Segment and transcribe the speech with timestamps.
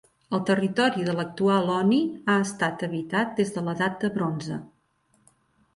[0.35, 1.99] El territori de l'actual Oni
[2.35, 4.61] ha estat habitat des de l'Edat de Bronze.